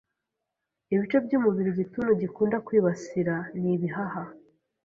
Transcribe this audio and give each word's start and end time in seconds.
Ibice 0.93 1.17
by’umubiri 1.25 1.69
igituntu 1.71 2.11
gikunda 2.21 2.57
kwibasira 2.67 3.35
ni 3.59 3.69
ibihaha 3.75 4.21